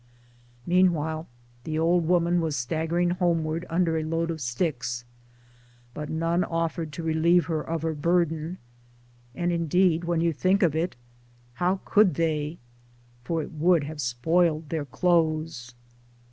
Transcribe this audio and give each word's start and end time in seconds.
Meanwhile 0.65 1.27
the 1.63 1.77
old 1.77 2.07
woman 2.07 2.41
was 2.41 2.55
staggering 2.55 3.11
homeward 3.11 3.67
under 3.69 3.99
a 3.99 4.03
load 4.03 4.31
of 4.31 4.41
sticks— 4.41 5.05
but 5.93 6.09
none 6.09 6.43
offered 6.43 6.91
to 6.93 7.03
relieve 7.03 7.45
her 7.45 7.61
of 7.61 7.83
her 7.83 7.93
burden. 7.93 8.57
But 9.35 9.51
indeed 9.51 10.05
when 10.05 10.19
you 10.19 10.33
think 10.33 10.63
of 10.63 10.75
it, 10.75 10.95
how 11.53 11.81
could 11.85 12.15
they? 12.15 12.57
for 13.23 13.43
it 13.43 13.51
would 13.51 13.83
have 13.83 14.01
spoiled 14.01 14.69
their 14.69 14.85
clothes. 14.85 15.75